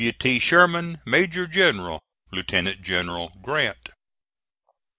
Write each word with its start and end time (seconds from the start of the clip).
"W. 0.03 0.11
T. 0.13 0.39
SHERMAN, 0.39 0.99
Major 1.05 1.45
General. 1.45 2.01
"LIEUTENANT 2.31 2.81
GENERAL 2.81 3.37
GRANT." 3.43 3.89